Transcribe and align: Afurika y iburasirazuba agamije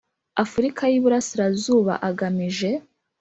Afurika 0.43 0.81
y 0.91 0.95
iburasirazuba 0.99 1.93
agamije 2.09 2.69